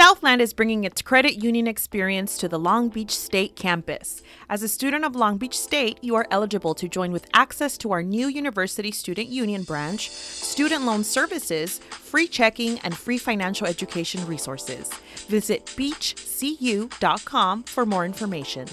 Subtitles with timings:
[0.00, 4.22] Southland is bringing its credit union experience to the Long Beach State campus.
[4.48, 7.92] As a student of Long Beach State, you are eligible to join with access to
[7.92, 14.26] our new University Student Union branch, student loan services, free checking, and free financial education
[14.26, 14.90] resources.
[15.28, 18.68] Visit beachcu.com for more information.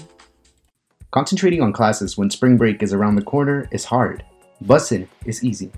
[1.10, 4.24] Concentrating on classes when spring break is around the corner is hard.
[4.64, 5.70] Busing is easy.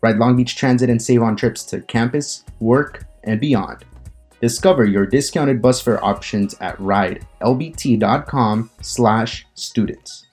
[0.00, 3.84] Ride Long Beach Transit and save on trips to campus, work, and beyond.
[4.40, 10.26] Discover your discounted bus fare options at ridelbt.com slash students.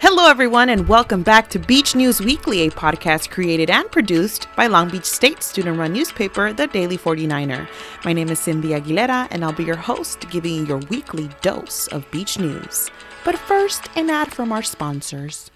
[0.00, 4.66] Hello, everyone, and welcome back to Beach News Weekly, a podcast created and produced by
[4.66, 7.68] Long Beach State student run newspaper, The Daily 49er.
[8.04, 11.86] My name is Cindy Aguilera, and I'll be your host, giving you your weekly dose
[11.88, 12.90] of beach news.
[13.24, 15.52] But first, an ad from our sponsors.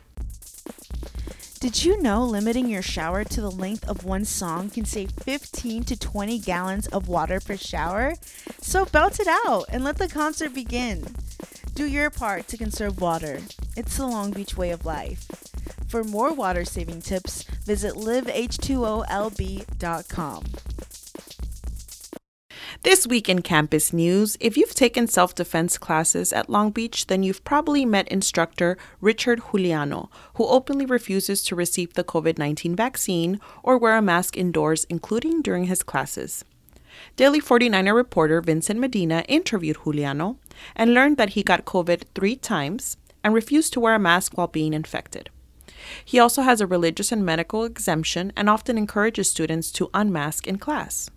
[1.66, 5.82] Did you know limiting your shower to the length of one song can save 15
[5.82, 8.14] to 20 gallons of water per shower?
[8.60, 11.04] So belt it out and let the concert begin.
[11.74, 13.40] Do your part to conserve water.
[13.76, 15.26] It's the Long Beach way of life.
[15.88, 20.44] For more water saving tips, visit liveh2olb.com.
[22.86, 27.24] This week in campus news, if you've taken self defense classes at Long Beach, then
[27.24, 33.40] you've probably met instructor Richard Juliano, who openly refuses to receive the COVID 19 vaccine
[33.64, 36.44] or wear a mask indoors, including during his classes.
[37.16, 40.38] Daily 49er reporter Vincent Medina interviewed Juliano
[40.76, 44.46] and learned that he got COVID three times and refused to wear a mask while
[44.46, 45.28] being infected.
[46.04, 50.58] He also has a religious and medical exemption and often encourages students to unmask in
[50.58, 51.10] class.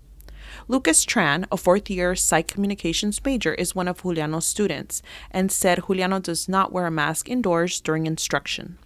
[0.70, 5.82] Lucas Tran, a fourth year psych communications major, is one of Juliano's students and said
[5.88, 8.78] Juliano does not wear a mask indoors during instruction.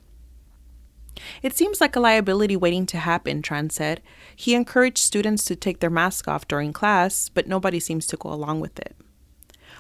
[1.42, 4.02] It seems like a liability waiting to happen, Tran said.
[4.34, 8.32] He encouraged students to take their mask off during class, but nobody seems to go
[8.32, 8.96] along with it.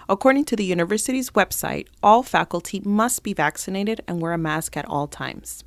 [0.09, 4.89] According to the university's website, all faculty must be vaccinated and wear a mask at
[4.89, 5.63] all times.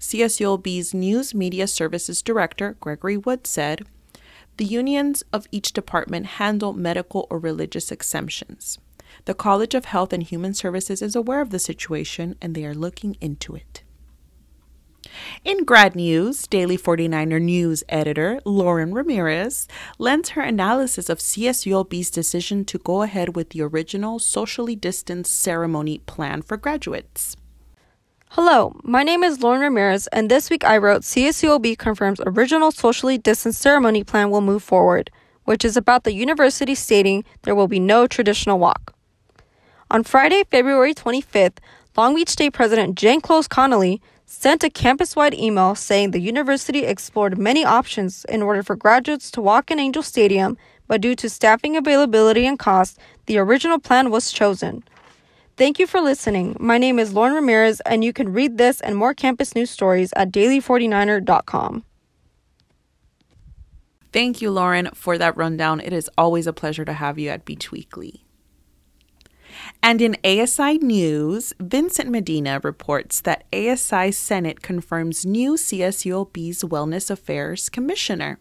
[0.00, 3.86] CSULB's News Media Services Director, Gregory Wood, said
[4.56, 8.78] the unions of each department handle medical or religious exemptions.
[9.26, 12.74] The College of Health and Human Services is aware of the situation and they are
[12.74, 13.82] looking into it.
[15.44, 22.64] In grad news, Daily 49er news editor Lauren Ramirez lends her analysis of CSULB's decision
[22.64, 27.36] to go ahead with the original socially distanced ceremony plan for graduates.
[28.36, 33.16] Hello, my name is Lauren Ramirez, and this week I wrote CSULB confirms original socially
[33.16, 35.08] distanced ceremony plan will move forward,
[35.44, 38.92] which is about the university stating there will be no traditional walk.
[39.88, 41.58] On Friday, February 25th,
[41.96, 46.80] Long Beach State President Jane Close Conoley sent a campus wide email saying the university
[46.80, 50.58] explored many options in order for graduates to walk in Angel Stadium,
[50.88, 54.82] but due to staffing availability and cost, the original plan was chosen.
[55.56, 56.56] Thank you for listening.
[56.58, 60.12] My name is Lauren Ramirez, and you can read this and more campus news stories
[60.16, 61.84] at daily49er.com.
[64.12, 65.80] Thank you, Lauren, for that rundown.
[65.80, 68.24] It is always a pleasure to have you at Beach Weekly.
[69.80, 77.68] And in ASI News, Vincent Medina reports that ASI Senate confirms new CSULB's Wellness Affairs
[77.68, 78.40] Commissioner.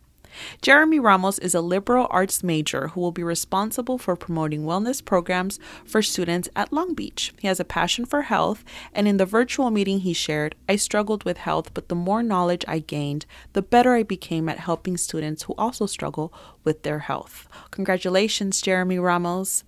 [0.61, 5.59] Jeremy Ramos is a liberal arts major who will be responsible for promoting wellness programs
[5.85, 7.33] for students at Long Beach.
[7.39, 11.23] He has a passion for health, and in the virtual meeting he shared, I struggled
[11.23, 15.43] with health, but the more knowledge I gained, the better I became at helping students
[15.43, 16.33] who also struggle
[16.63, 17.47] with their health.
[17.71, 19.63] Congratulations, Jeremy Ramos.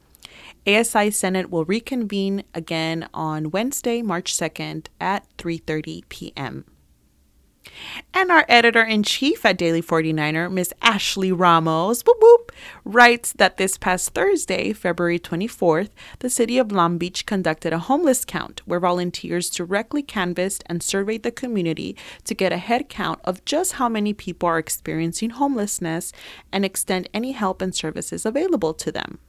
[0.67, 6.65] ASI Senate will reconvene again on Wednesday, March 2nd at 3:30 p.m.
[8.13, 12.51] And our editor in chief at Daily 49er, Miss Ashley Ramos, whoop whoop,
[12.83, 15.89] writes that this past Thursday, February 24th,
[16.19, 21.23] the city of Long Beach conducted a homeless count where volunteers directly canvassed and surveyed
[21.23, 26.11] the community to get a head count of just how many people are experiencing homelessness
[26.51, 29.19] and extend any help and services available to them.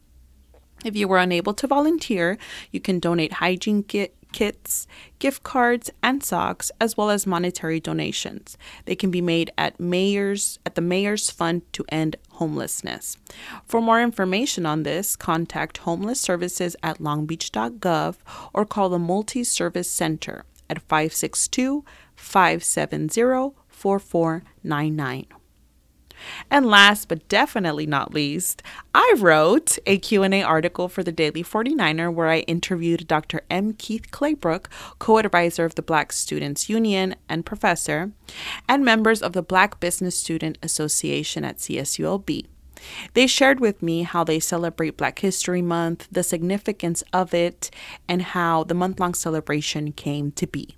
[0.85, 2.39] If you were unable to volunteer,
[2.71, 4.87] you can donate hygiene kit, kits,
[5.19, 8.59] gift cards, and socks, as well as monetary donations.
[8.85, 13.17] They can be made at Mayor's at the Mayor's Fund to End Homelessness.
[13.65, 18.17] For more information on this, contact Homeless Services at longbeach.gov
[18.53, 21.83] or call the Multi Service Center at 562
[22.15, 25.36] 570 4499.
[26.51, 28.63] And last but definitely not least,
[28.95, 33.43] I wrote a Q&A article for the Daily 49er where I interviewed Dr.
[33.51, 33.73] M.
[33.75, 34.69] Keith Claybrook,
[34.99, 38.13] co-advisor of the Black Students Union and professor,
[38.69, 42.47] and members of the Black Business Student Association at CSULB.
[43.15, 47.71] They shared with me how they celebrate Black History Month, the significance of it,
[48.09, 50.77] and how the month long celebration came to be.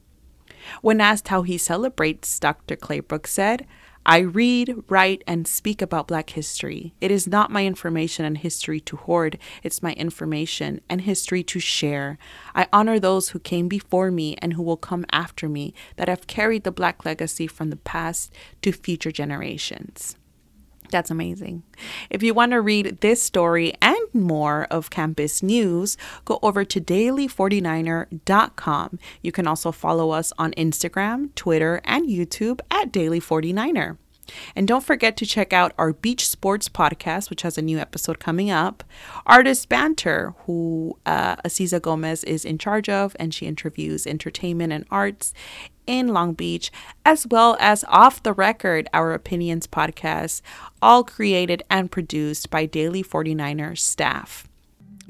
[0.83, 2.77] When asked how he celebrates, Dr.
[2.77, 3.67] Claybrook said,
[4.11, 6.95] I read, write, and speak about Black history.
[6.99, 11.61] It is not my information and history to hoard, it's my information and history to
[11.61, 12.17] share.
[12.55, 16.27] I honor those who came before me and who will come after me that have
[16.27, 18.33] carried the Black legacy from the past
[18.63, 20.17] to future generations.
[20.91, 21.63] That's amazing.
[22.11, 26.81] If you want to read this story and more of campus news, go over to
[26.81, 28.99] daily49er.com.
[29.23, 33.97] You can also follow us on Instagram, Twitter, and YouTube at Daily49er.
[34.55, 38.19] And don't forget to check out our Beach Sports podcast, which has a new episode
[38.19, 38.85] coming up.
[39.27, 44.85] Artist Banter, who uh, Aziza Gomez is in charge of, and she interviews entertainment and
[44.91, 45.33] arts
[45.87, 46.71] in Long Beach,
[47.05, 50.43] as well as Off the Record, our opinions podcast,
[50.83, 54.48] all created and produced by Daily 49er staff.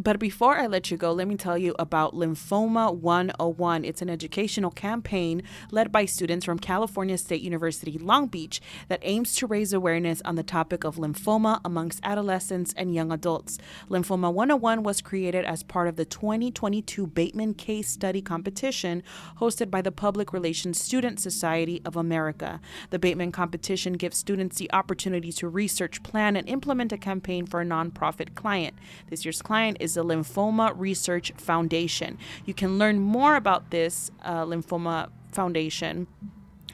[0.01, 3.85] But before I let you go, let me tell you about Lymphoma 101.
[3.85, 5.43] It's an educational campaign
[5.73, 10.37] led by students from California State University Long Beach that aims to raise awareness on
[10.37, 13.59] the topic of lymphoma amongst adolescents and young adults.
[13.91, 19.03] Lymphoma 101 was created as part of the 2022 Bateman Case Study Competition
[19.41, 22.61] hosted by the Public Relations Student Society of America.
[22.91, 27.61] The Bateman competition gives students the opportunity to research, plan, and implement a campaign for
[27.61, 28.77] a nonprofit client.
[29.11, 32.19] This year's client is is the Lymphoma Research Foundation.
[32.45, 36.07] You can learn more about this uh, Lymphoma Foundation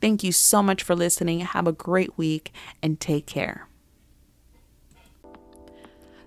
[0.00, 1.40] Thank you so much for listening.
[1.40, 2.52] Have a great week
[2.82, 3.67] and take care.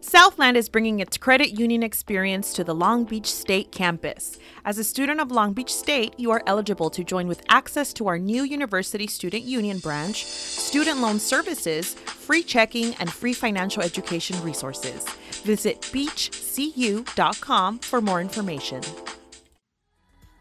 [0.04, 4.40] Southland is bringing its credit union experience to the Long Beach State campus.
[4.66, 8.08] As a student of Long Beach State, you are eligible to join with access to
[8.08, 14.42] our new University Student Union branch, student loan services, free checking, and free financial education
[14.42, 15.08] resources.
[15.44, 18.82] Visit beachcu.com for more information.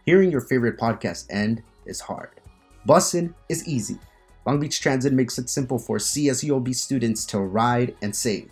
[0.07, 2.41] Hearing your favorite podcast end is hard.
[2.89, 3.99] Bussin' is easy.
[4.47, 8.51] Long Beach Transit makes it simple for CSULB students to ride and save.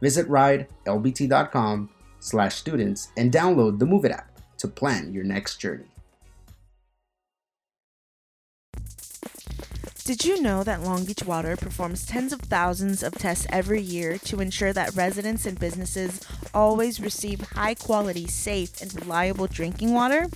[0.00, 1.90] Visit ridelbt.com
[2.20, 5.86] slash students and download the Move It app to plan your next journey.
[10.08, 14.16] Did you know that Long Beach Water performs tens of thousands of tests every year
[14.24, 16.22] to ensure that residents and businesses
[16.54, 20.28] always receive high quality, safe, and reliable drinking water?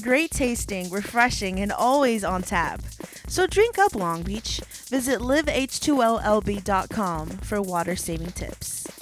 [0.00, 2.82] Great tasting, refreshing, and always on tap.
[3.28, 4.60] So drink up, Long Beach.
[4.88, 9.01] Visit liveH2OLB.com for water saving tips.